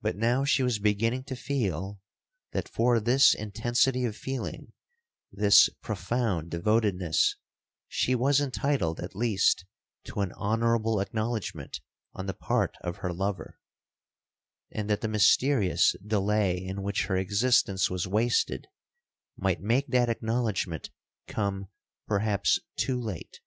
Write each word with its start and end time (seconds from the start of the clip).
But 0.00 0.16
now 0.16 0.46
she 0.46 0.62
was 0.62 0.78
beginning 0.78 1.24
to 1.24 1.36
feel, 1.36 2.00
that 2.52 2.70
for 2.70 2.98
this 2.98 3.34
intensity 3.34 4.06
of 4.06 4.16
feeling, 4.16 4.72
this 5.30 5.68
profound 5.82 6.50
devotedness, 6.50 7.36
she 7.86 8.14
was 8.14 8.40
entitled 8.40 8.98
at 8.98 9.14
least 9.14 9.66
to 10.04 10.20
an 10.20 10.32
honourable 10.32 11.00
acknowledgement 11.00 11.82
on 12.14 12.24
the 12.24 12.32
part 12.32 12.78
of 12.80 12.96
her 13.04 13.12
lover; 13.12 13.60
and 14.72 14.88
that 14.88 15.02
the 15.02 15.06
mysterious 15.06 15.94
delay 16.02 16.56
in 16.56 16.82
which 16.82 17.04
her 17.04 17.18
existence 17.18 17.90
was 17.90 18.08
wasted, 18.08 18.68
might 19.36 19.60
make 19.60 19.88
that 19.88 20.08
acknowledgement 20.08 20.88
come 21.28 21.68
perhaps 22.06 22.58
too 22.78 22.98
late. 22.98 23.40